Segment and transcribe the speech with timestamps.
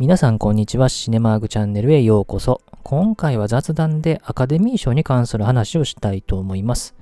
[0.00, 0.88] 皆さんこんにちは。
[0.88, 2.62] シネマーグチャンネルへようこそ。
[2.84, 6.94] 今回は雑談でアカデミー賞に関する話をしたいと思います。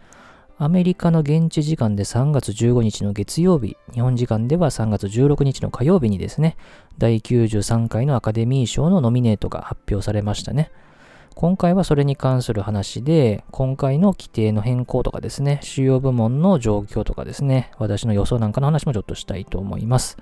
[0.59, 6.57] アメリカの現地時間で3月15日の月曜日、日本時間では3月16日の火曜日にですね、
[6.99, 10.73] 第93回のアカデミー賞のノミネートが発表されましたね。
[11.37, 20.17] 今回はそれに関する話で、今回の規定の変更とかですね、主要部門の状況とかですね、私の予想なんかの話もちょっとしたいと思います。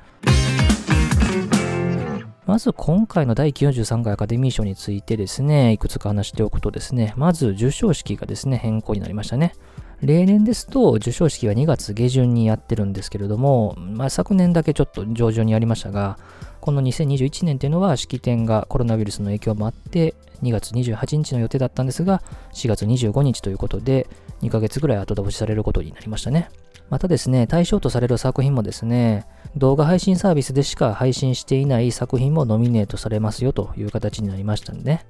[2.47, 9.55] まず今回の第93回アカデミー賞についてですね、いくつか話しておくとですね、まず授賞式がですね、変更になりましたね。
[10.01, 16.19] 例年ですと授賞式は2月下旬にやってるんですけれども、まあ、昨年だけちょっと上旬にやりましたが、
[16.61, 22.23] この2021年というのは式典がコロナウイルスの影響もあって2月28日の予定だったんですが
[22.55, 24.09] 4月25日ということで
[24.43, 26.49] 2ヶ月ぐらい後倒しされることになりましたね。
[26.89, 35.07] またですね、対象とされる作品もですね、動画配信サービスでしか配信していない作品もノミネートされますよという形になりましたんでね。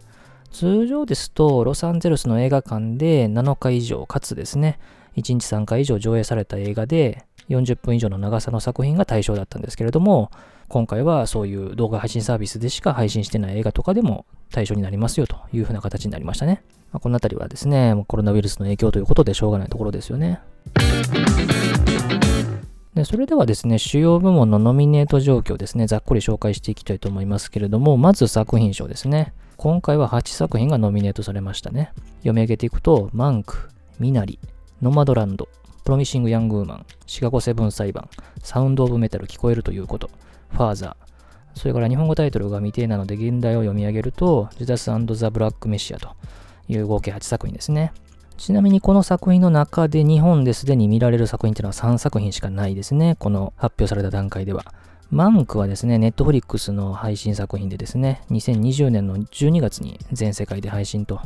[0.50, 4.78] 通常ですと、ロサンゼルスの映画館で7日以上、かつですね、
[5.16, 10.30] 1日3回以上上映された映画で、40分以上の長さの作品が対象だったんですけれども、
[10.68, 16.62] 今回はそういう動画配信サービスでしか配信してない映画とかでも対象になりますよというふうな形になりましたね。
[16.92, 20.40] まあ、このあたりはですね、コロナウイルスの影響ということでしょうがないところですよね。
[22.96, 29.34] でそれではですね、主要部門のノミネート状況ですね、ざっくり紹介していきたいと思いますけれども、まず作品賞ですね。
[29.58, 31.92] 今回は8作品がノミネートされましたね。
[32.20, 34.38] 読み上げていくと、マンク、ミナリ、
[34.80, 35.46] ノマドランド、
[35.84, 38.08] プロミシング・ヤング・ウーマン、シカゴ・セブン裁判、
[38.42, 40.08] サウンド・オブ・メタル聞こえるということ、
[40.52, 44.84] ファーザー、それから日本語タイトルが未定なので現代を読み上げると、ジュダス
[45.18, 46.08] ザ・ブラック・メシアと
[46.66, 47.92] いう合計8作品ですね。
[48.36, 53.16] ちなみにこの作品の中で日本ですでに見られる作品っていうのは3作品しかないですね。
[53.18, 54.64] この発表された段階では。
[55.10, 61.20] マンクはですね、ネットフリックスの配信作品でですね、2020年の12月に全世界で配信と。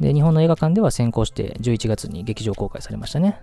[0.00, 3.40] で、日本の映画館では先行して11月に劇場公開されましたね。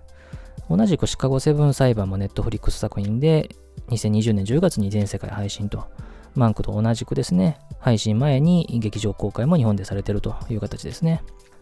[0.69, 3.50] 同じくシカゴセブン裁判もネットフリックス作品で
[3.90, 5.86] 2020年10月に全世界配信と。
[6.35, 11.21] マンクと同じくですね、配信前に劇場公開も日本でされてるという形ですね。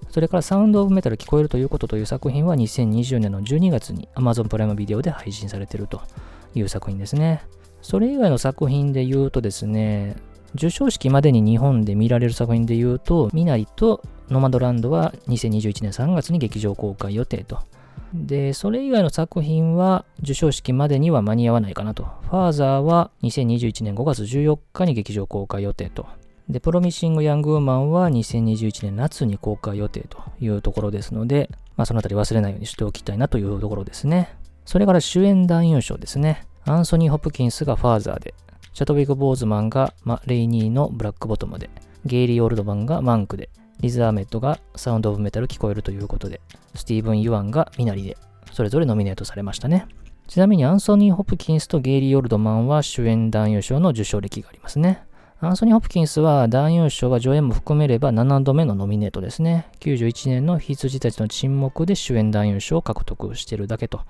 [0.09, 6.01] それからサウンドオブメタル聞こえるということという作品は2020年の12月に Amazon プライムビデオで配信されてると
[6.53, 7.43] いう作品ですね。
[7.81, 10.15] それ以外の作品で言うとですね、
[10.53, 17.59] 授賞式までに日本で見られる作品で言うと、ミナリとノマドランドは2021年3月に劇場公開予定と。
[18.13, 22.03] で、それ以外の作品は授賞式までには間に合わないかなと。
[22.03, 26.05] ファーザーは2021年5月14日に劇場公開予定と。
[26.49, 34.35] で、プロミシング・ヤング・ウーマンは2021年夏に公開予定というところですので、まあ、そのあたり忘れないようにしておきたいなというところですね。
[34.65, 36.45] それから主演男優賞ですね。
[36.65, 38.33] アンソニー・ホプキンスがファーザーで、
[38.73, 41.69] チャトウィグ・ボーズマンがマ・レイニーのブラックボトムで、
[42.05, 43.49] ゲイリー・オールドマンがマンクで、
[43.81, 46.39] リズ・アーメットがサウンド・オブ・メタル聞こえるということで、
[46.75, 48.15] スティーブン・ユアンがミナリで、
[48.53, 49.87] それぞれノミネートされましたね。
[50.27, 55.03] ちなみにアンソニー・ホプキンスとゲイリー・オルドマンは主演男優賞の受賞歴がありますね。
[55.39, 59.67] アンソニー・ホプキンスは男優賞は上演も含めれば7度目のノミネートですね。
[59.79, 64.01] 91年の羊たちの沈黙で主演男優賞を獲得してるだけと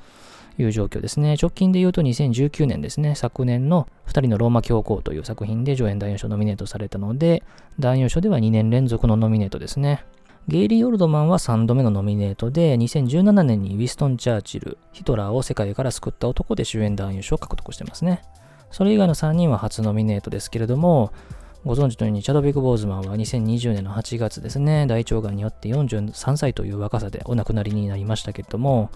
[0.56, 1.35] という状況ですね。
[1.41, 3.16] 直近で言うと2019年ですね。
[3.16, 7.44] 昨年の2人のローマ教皇という作品で上演男優賞ノミネートされたので、
[7.79, 10.06] 男優賞では2年連続のノミネートですね。
[10.47, 18.22] ゲイリー・オルドマンは3度目のノミネートで、2017年にウィストン・チャーチル、ヒトラーを世界から救った男で主演男優賞を獲得してますね。
[18.72, 21.11] それ以外の3人は初ノミネートですけれども、
[21.63, 28.90] ご存知のように、チャドビック・ボーズマンは2020年の8月ですね、大腸がんによって43歳という若さでお亡くなりになりましたけれども、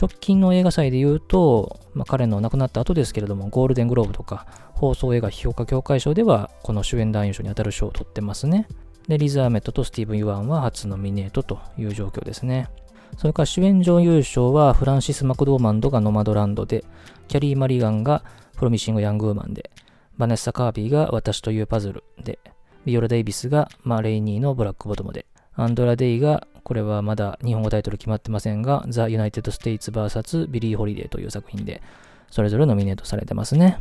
[0.00, 8.66] 直近の映画祭で言うと、まあ、彼の亡くなった後ですけれども、ゴールデングローブとか、放送映画評価協会賞では、この主演男優賞に当たる賞を取ってますね。
[9.08, 12.68] で、リザーメットとスティーブン・ユアンは初ノミネートという状況ですね。
[13.16, 16.84] それから主演女優賞はフランシス・マクドーマンドがノマドランドで、
[17.28, 18.24] キャリー・マリガンが
[18.56, 19.70] プロミシング・ヤング・ウーマンで、
[20.16, 22.38] バネッサ・カービーが私というパズルで、
[22.84, 31.82] ビオラ・デイビスがマ・レイニーのブラックボトムで、アンドラ・デイが、これはまだ日本語タイトル決まってませんが、ザ・ユナイテッド・ステイツ VS ビリー・ホリデーという作品で、
[32.30, 33.78] それぞれノミネートされてますね。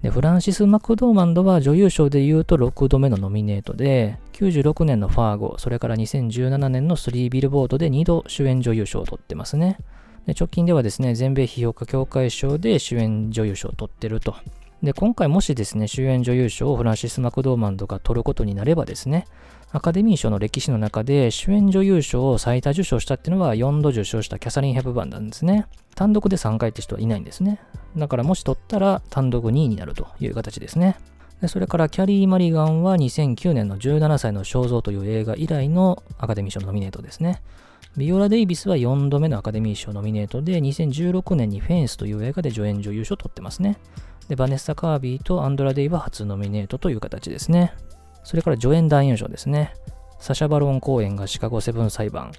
[0.00, 9.76] で、フランシス・マクドーマンドは女優賞で言うと6度目のノミネートで、96年のファーゴ、それから2017年のスリー・ビルボードで2度主演女優賞を取ってますね。
[10.26, 14.34] で直近ではですね、全米批評家協会賞で主演女優賞を取ってると
[14.82, 19.26] で、今回もしですね、主演女優賞をフランシス・マクドーマンドが取ることになればですね、
[19.72, 25.66] アカデミー賞の歴史の中で主演女優賞を最多受賞したっていうのは4度受賞したキャサリン・ヘプバンなんですね。
[25.94, 27.58] 単独で3回って人はいないんですね。
[27.96, 30.96] だからもし取ったら単独2位になるという形ですね。
[31.40, 37.42] でそれからキャリー・マリガンは2009年の17歳の肖像という映画以来のアカデミー賞のノミネートですね。
[37.96, 43.78] ビオラ・デイビスは4度目のアカデミー賞ノミネートで、2016年にフェンスという映画で助演女優賞を取ってますね。
[44.28, 47.74] で、バネッサ・カービーとアンドラ・デイは初ノミネートという形ですね。
[48.24, 49.74] それから助演男優賞ですね。
[50.18, 52.32] サシャ・バロン・コーエンがシカゴセブン裁判、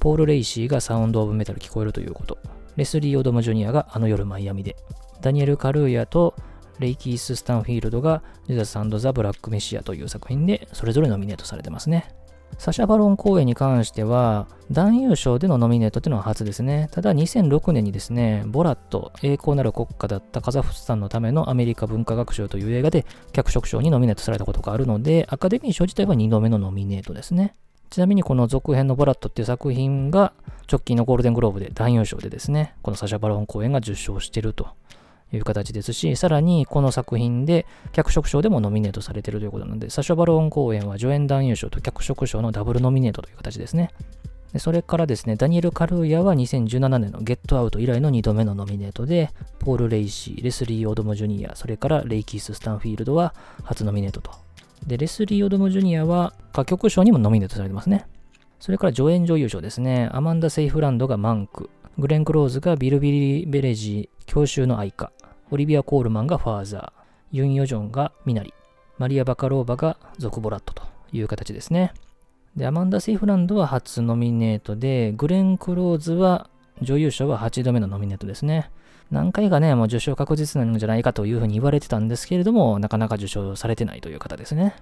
[0.00, 2.38] ポール・レイシーがサウンド・オブ・メタル聞こえるということ、
[2.76, 4.76] レスリー・オドム・ジュニアがあの夜マイアミで、
[5.20, 6.34] ダニエル・カルーヤと
[6.78, 12.08] レイキース・スタンフィールドが Judas and the Black Messiah という作品でそれぞれノミネートされてますね。
[12.56, 16.88] サシャ・バロン公演に関しては、男優賞でのノミネートっていうのは初ですね。
[16.90, 27.54] ただ2006年にですね、ボラット、栄光なる国家だったカザフスタンのためのアメリカ文化学賞という映画で脚色賞にノミネートされたことがあるので、アカデミー賞自体は2度目のノミネートですね。
[27.90, 30.32] ちなみにこの続編のボラットっていう作品が
[30.70, 34.68] 直近のゴールデングローブで男優賞でですね、このサシャ・バロン公演が受賞してると
[35.32, 43.90] いう形ですし、さらにこの作品で脚色賞でもノミネートされているということなので、サシャ・バロン・コーエンは助演男優賞と脚色賞のダブルノミネートという形ですね。
[44.52, 54.30] でそれからですね、ダニエル・カルーヤは2017年のゲットアウト以来の2度目のノミネートで、ポール・レイシー、レスリー・オドム・ジュニア、それからレイキース・スタンフィールドは初ノミネートと。
[54.86, 58.06] で、レスリー・オドム・ジュニアは歌曲賞にもノミネートされてますね。
[58.58, 60.08] それから助演女優賞ですね。
[60.12, 63.10] アマンダ・セイフライドがマンク、グレン・クローズがビル・ビ
[63.42, 65.12] リ・ベレジ、教習の愛歌、
[65.50, 67.02] オリビア・コールマンがファーザー、
[67.32, 68.52] ユン・ヨジョンがミナリ、
[68.98, 71.94] マリア・バカローバがゾクボラットという形ですね。
[72.54, 76.50] で、アマンダ・セイフランドは初ノミネートで、グレン・クローズは
[76.82, 78.70] 女優賞は8度目のノミネートですね。
[79.10, 84.74] 何回かね、もう受賞確実なんじゃないかというふうに言われてたんですけれども、なかなか受賞されてないという方ですね。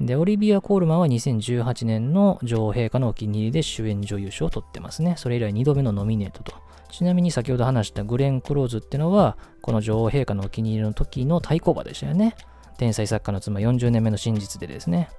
[0.00, 5.14] で、オリビア・コールマンは2018年の女王陛下のお気に入りで主演女優賞を取ってますね。
[5.16, 6.52] それ以来2度目のノミネートと
[6.90, 12.34] ちなみに先ほど話したグレン・クローズってのは、この女王陛下のお気に入りの時の対抗馬でしたよね。
[12.78, 15.10] 天才作家の妻40年目の真実でですね、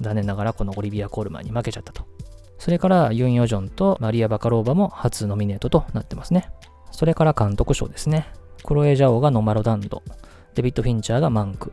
[0.00, 2.06] 残念ながらこのオリビア・コールマンに負けちゃったと。
[2.58, 6.50] それからユン・ヨジョンとマリア・バカローバも初ノミネートとなってますね。
[6.90, 8.28] それから監督賞ですね。
[8.64, 10.02] クロエ・ジャオがノマロダンド、
[10.54, 11.72] デビッド・フィンチャーがマンク、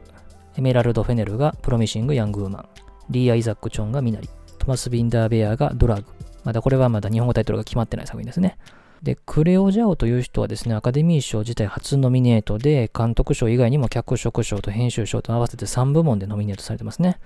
[0.56, 2.70] エメラルド・フェネルがプロミシング・ヤング・ウーマン、
[3.10, 4.30] リー・アイザック・チョンがミナリ、
[4.60, 6.06] トマス・ビンダー・ベアがドラグ、
[6.44, 8.58] まだこれはまだ日本語タイトルが決まってない作品ですね。
[9.02, 17.20] で、クレオ・ジャオという人はですね、アカデミー賞自体初ノミネートで、監督賞以外にも脚色賞と編集賞と合わせて3部門でノミネートされてますね。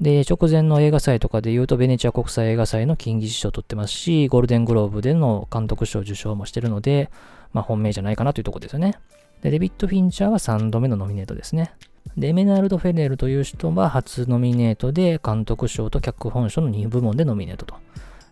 [0.00, 7.10] で、直前の映画祭とかで言うと、ベネチア国際映画祭の金獅子賞を取ってますし、ゴールデングローブでの監督賞受賞もしてるので、
[7.52, 8.94] まあ本命じゃないかなというところですよね。
[9.42, 11.72] で、デビッド・フィンチャーは3度目のノミネートですね。
[12.16, 17.74] で、エメナルド・フェネルという人は初ノミネートで、監督賞と脚本賞の2部門でノミネートと。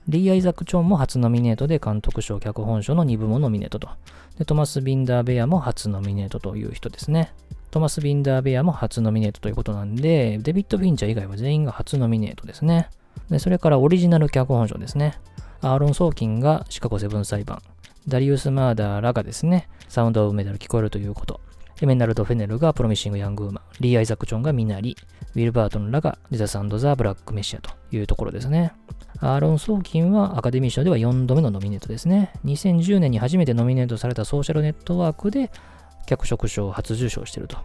[0.09, 3.89] リー・アイザック・チョンも初ノミネートで監督賞、脚本賞の2部門ノミネートと。
[4.39, 7.33] で、トマス・ビンダー・ベアも初ノミネートという人ですね。
[7.73, 12.89] トマス・ビンダー・ベアも初ノミネートということなんで、デビッド・フィンチャー以外は全員が初ノミネートですね。
[13.31, 15.19] で、それからオリジナル脚本賞ですね。
[15.61, 17.61] アーロン・ソーキンがシカゴセブン裁判。
[18.07, 21.41] ダリウス・マーダーらがですね、サウンド・オブ・メダル聞こえるということ。
[21.83, 23.65] エメナルド・フェネルがプロミッシング・ヤング・ウーマン。
[23.81, 24.97] リー・アイザック・チョンがミナリ。
[25.35, 28.73] ウィル・バートンらがジザ・サンド・ザ・ブラック・メシアというところですね。
[29.21, 32.33] アーロン・ソーキンはアカデミー賞では4度目のノミネートですね。
[32.47, 35.51] 2010年に初めてノミネートされたソーシャルネットワークで
[36.07, 37.59] 脚色賞を初受賞していると。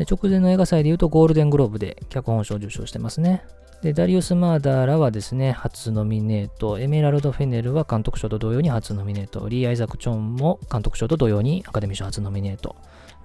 [0.00, 3.42] 直前の映画祭で言うとゴールデングローブで脚本賞を受賞してますね。
[3.82, 6.78] で、ダリウス・マーダーらはですね、初ノミネート。
[6.78, 9.48] エメラルド・フェネルは監督賞と同様に初ノミネート。
[9.48, 12.76] リー・アイザック・チョンも監督賞と同様にアカデミー賞初ノミネート。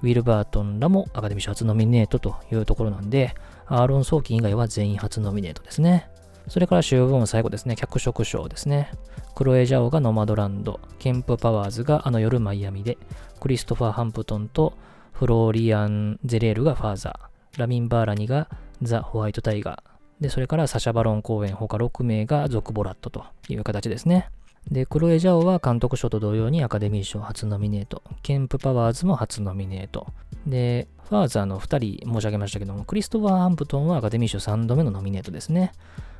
[0.01, 3.35] ウィル・バートンらもアカデミー賞初ノミネートというところなんで、
[3.67, 6.09] アーロン・ソーキン以外は全員初ノミネートですね。
[6.47, 8.91] それから主要部門最後ですね、脚色賞ですね。
[9.35, 12.97] クロエ・ジャオがノマドランド、ケンプ・パワーズがあの夜マイアミで、
[13.39, 14.73] クリストファー・ハンプトンと
[15.13, 18.49] フローリアン・ゼレールがファーザー、ラミン・バーラニが
[18.81, 19.91] ザ・ホワイト・タイガー、
[20.21, 24.29] で、それからサシャ・バロン・コーエン他6名が続・ボラットという形ですね。
[24.69, 28.03] で、クロエ・ジャオは監督賞と同様にアカデミー賞初ノミネート。
[28.21, 30.07] ケンプ・パワーズも初ノミネート。
[30.47, 35.73] で、ファーザーの2人申し上げましたけども、クリストファー・ハンプトンはアカデミー賞3度目のノミネートですね。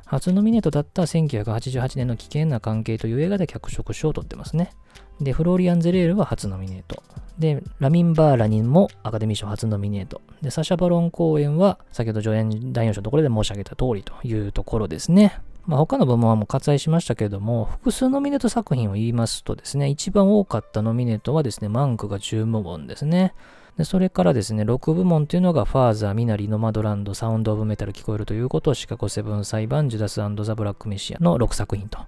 [0.04, 4.72] 初ノミネートだった1988年の危険な関係という映画で脚色賞を取ってますね。
[5.20, 7.02] で、フローリアン・ゼレールは初ノミネート。
[7.38, 10.20] で、ラミン・バーラニンもアカデミー賞初ノミネート。
[10.42, 15.40] で、サシャ・バロン公演は先ほど助演男優賞のところで申し上げた通りというところですね。
[15.66, 23.34] まあ、他の部門はもう割愛しましたけれども、複数ノミネート作品を言いますとですね、一番多かったノミネートはですね、マンクが10部門ですね。
[23.78, 32.00] でそれからですね、6部門というのが、ファーザー、ミナリ、ノマドランド、サウンド・オブ・メタル聞こえるということを、シカゴ・セブン裁判、ジュダスザ・ブラック・メシアの6作品と。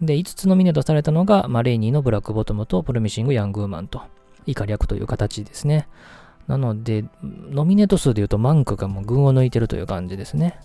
[0.00, 4.02] で、5つノミネートされたのが、マレイニーのブラック・ボトムと、プロミシング・ヤング・ウーマンと、
[4.46, 5.86] 以下略という形ですね。
[6.48, 10.58] なので、ノミネート数で言うとマンクがもう群を抜いてるという感じですね。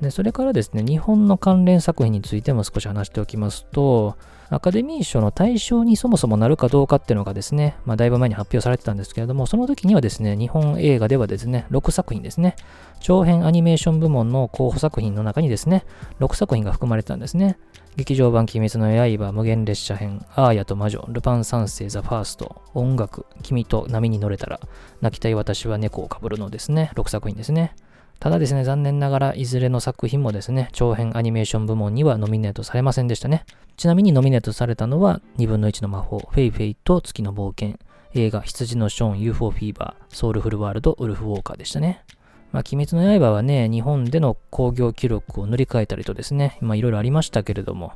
[0.00, 4.16] で、それからですね、日本の関連作品についても少し話しておきますと、
[4.50, 12.56] アカデミー賞の対象にそもそもなるかどうかっていうのがですね、まあ、だいぶ前に発表されてたんですけれども、その時にはですね、日本映画ではですね、6作品ですね、
[13.00, 15.84] 長編アニメーション部門の候補作品の中にですね、
[16.20, 17.58] 6作品が含まれてたんですね。
[17.96, 24.60] 劇場版鬼滅の刃、無限列車編、アーヤと魔女、ルパン三世、ザ・ファースト、音楽、君と波に乗れたら、
[25.00, 27.74] 泣きたい私は猫をかぶるのですね、6作品ですね。
[28.20, 33.44] ただですね、残念ながらいずれの作品もですね、長編アニメーション部門にはノミネートされませんでしたね。
[33.76, 37.78] ちなみにノミネートされたのは、2分の1の魔法、フェイフェイと月の冒険、
[38.14, 42.04] 映画、羊のショーン、UFO フィーバー、ソウルフルワールド、ウルフウォーカーでしたね。
[42.50, 47.92] まあ、鬼滅の刃はね、日本での興行記録を塗り替えたりとですね、まあいろいろありましたけれども、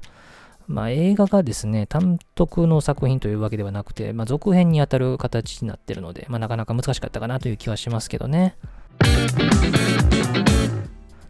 [0.66, 8.56] まあ映画がですね、単独の作品というわけではなくて、まあ続編にあたる形になってるので、まあなかなか難しかったかなという気はしますけどね。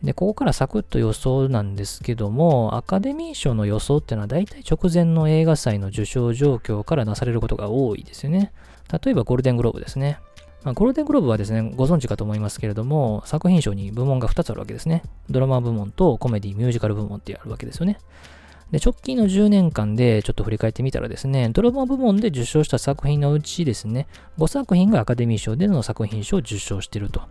[0.03, 8.53] で、ここからサクッと予想なんですけども、アカデミー賞の予想っていうのは大体直前の映画祭の受賞状況からなされることが多いですよね。
[9.05, 10.19] 例えばゴールデングローブですね。
[10.65, 15.03] まあ、ゴールデングローブはですね、ご存知かと思いますけれども、作品賞に部門が2つあるわけですね。
[15.31, 17.99] ドラマ部門とコメディ、ミュージカル部門ってあるわけですよね。
[18.73, 24.07] で、直近の10年間でちょっと振り返ってみたらですね、ドラマ部門で受賞した作品のうちですね、
[24.39, 27.23] 5作品がアカデミー賞での作品賞を受賞していると。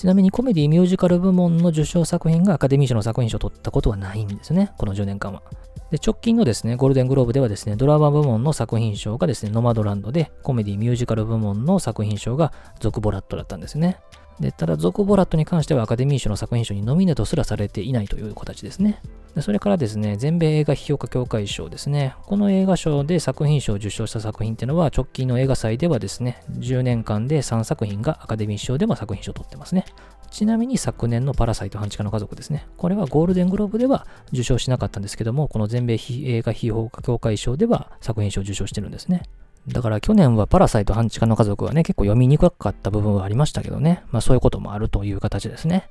[0.00, 4.72] ちなみにコメディミュージカル部門の受賞作品がアカデミー賞の作品賞を取ったことはないんですね。
[4.78, 5.42] この10年間は。
[5.90, 13.98] で、直近のですね、ゴールデングローブではですね、ドラマ部門の作品賞がですね、ノマドランドで、コメディミュージカル部門の作品賞がゾクボラットだったんですね。
[14.38, 19.00] で、ただ、ゾクボラットに関してはアカデミー賞の作品賞にノミネートすらされていないという形ですね。
[19.34, 22.14] でそれからですね、全米映画批評家協会賞ですね。
[22.24, 29.84] この映画賞で作品賞を受賞した作品っていうのは、直近の映画祭ではですね、10年間で3作品がアカデミー賞でも作品賞を取ってますね。
[30.30, 32.66] ちなみに昨年のパラサイト半地下の家族ですね。
[32.76, 39.22] これはゴールデングローブでは受賞しなかったんですけども、この全米映画批評家協会賞では作品賞を受賞してるんですね。
[39.68, 44.02] だから去年はパラサイト半地下の家族はね、結構読みにくかった部分はありましたけどね。
[44.10, 45.90] まあそういうこともあるという形ですね。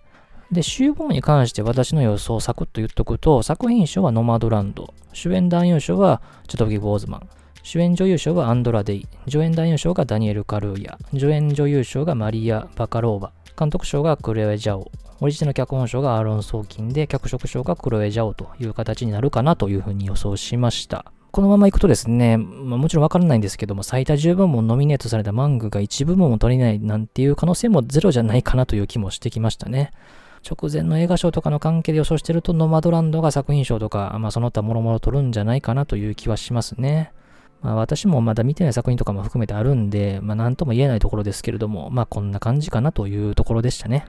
[0.51, 7.29] で、主要部門に関して私の予想をサクッと言っとくと、作品賞はノマドランド、主演男優賞はチャトギ・ボーズマン、
[7.62, 14.89] 主演女優賞はアンドラ・デイ、助演男優賞がダニエル・カルーヤ、助演女優賞がマリア・バカローバ、監督賞がクロエ・ジャオ、
[15.19, 21.11] オリジナル脚本賞がアーロン・ソーキンで、脚色賞がクロエ・ジャオという形になるかなというふうに予想しました。
[21.31, 29.91] このままいくとですね、まあ、もちろんわからないんですけども、最多10部門ノミネートされたマングが1部門も取れないなんていう可能性もゼロじゃないかなという気もしてきましたね。
[30.49, 37.11] 直前の映画賞とかの関係で予想してると、ノマドランドが作品賞とか、まあ、その他もろもろ取るんじゃないかなという気はしますね。
[37.61, 44.05] まあ、私もまだ見てない作品とかも含めてあるんで、まあ、なんとも言えないところですけれども、まあ、こんな感じかなというところでしたね。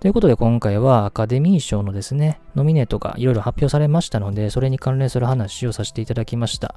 [0.00, 6.74] ということで今回はアカデミー賞のですね、ノミネートがいろいろ発表されましたので、それに関連する話をさせていただきました。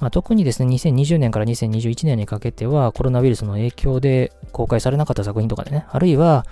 [0.00, 6.44] まあ、特にですね、2020年から2021年にかけてはコロナウイルスの影響で公開されなかった作品とかでね、あるいは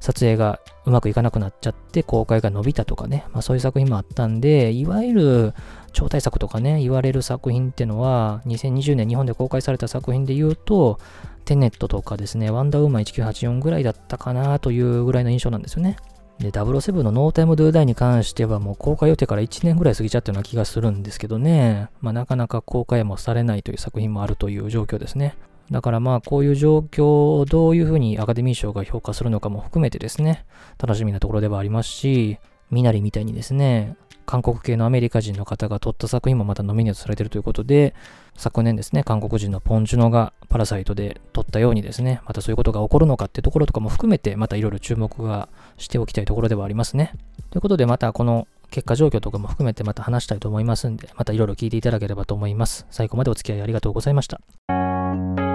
[0.00, 5.54] 撮影がうまくいかなくなっちゃって公開が伸びたとかね、まあそういう作品もあったんで、いわゆる
[5.92, 10.98] 超大作とかね、言われる作品ってのは、2020年日本で公開された作品で言うと、
[11.44, 15.96] テネットとかですね、ワンダーウーマン1984ぐらいだったかなというぐらいの印象なんですよね。
[16.38, 25.36] で、007のノータイムドゥーダイに関してはもう公開予定から1年ぐらい過ぎちゃったような気がするんですけどね、まあなかなか公開もされないという作品もあるという状況ですね。
[25.70, 30.44] だからまあこういう状況をどういうふうにアカデミー賞が評価するのかも含めてですね、
[30.78, 32.38] 楽しみなところではありますし、
[32.70, 33.96] ミナリみたいにですね、
[34.26, 37.94] 韓国系のアメリカ人の方が撮った作品もまたノミネートされているということで、
[38.36, 47.12] 昨年ですね、韓国人のポンジュノがパラサイトで撮ったようにですね、またそういうことが起こるのかってところとかも含めて、またいろいろ注目がしておきたいところではありますね。
[47.50, 52.86] ということで、またこの結果状況とかも含めてまた話したいと思いますんで、またいろいろ聞いていただければと思います。
[52.90, 55.45] 最後までお付き合いありがとうございました。